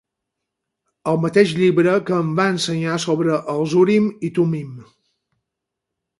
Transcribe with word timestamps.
El 1.11 1.19
mateix 1.25 1.53
llibre 1.59 1.93
que 2.07 2.15
em 2.21 2.31
va 2.39 2.47
ensenyar 2.55 2.97
sobre 3.05 3.37
els 3.57 3.77
urim 3.83 4.09
i 4.31 4.35
tummim. 4.41 4.75